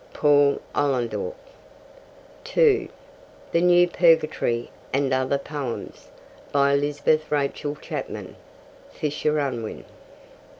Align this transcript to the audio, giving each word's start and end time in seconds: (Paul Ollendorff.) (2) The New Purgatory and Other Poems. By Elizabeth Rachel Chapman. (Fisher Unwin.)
(Paul 0.13 0.59
Ollendorff.) 0.73 1.35
(2) 2.45 2.89
The 3.51 3.61
New 3.61 3.87
Purgatory 3.87 4.71
and 4.91 5.13
Other 5.13 5.37
Poems. 5.37 6.09
By 6.51 6.73
Elizabeth 6.73 7.31
Rachel 7.31 7.75
Chapman. 7.75 8.35
(Fisher 8.91 9.37
Unwin.) 9.37 9.85